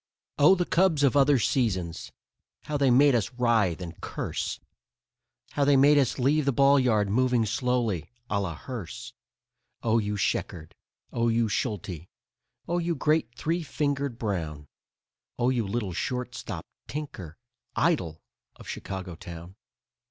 Oh, 0.39 0.55
the 0.55 0.65
Cubs 0.65 1.03
of 1.03 1.15
other 1.15 1.37
seasons, 1.37 2.11
how 2.63 2.75
they 2.75 2.89
made 2.89 3.13
us 3.13 3.33
writhe 3.37 3.81
and 3.83 4.01
curse! 4.01 4.59
How 5.51 5.63
they 5.63 5.77
made 5.77 5.99
us 5.99 6.17
leave 6.17 6.45
the 6.45 6.51
ball 6.51 6.79
yard 6.79 7.07
moving 7.07 7.45
slowly, 7.45 8.09
a 8.27 8.41
la 8.41 8.55
hearse. 8.55 9.13
Oh 9.83 9.99
you 9.99 10.15
Sheckard, 10.17 10.71
oh 11.13 11.27
you 11.27 11.47
Schulte, 11.47 12.07
oh 12.67 12.79
you 12.79 12.95
great 12.95 13.35
Three 13.35 13.61
Fingered 13.61 14.17
Brown, 14.17 14.65
Oh 15.37 15.51
you 15.51 15.67
little 15.67 15.93
shortstop 15.93 16.65
Tinker, 16.87 17.37
idol 17.75 18.23
of 18.55 18.67
Chicago 18.67 19.13
town! 19.13 19.55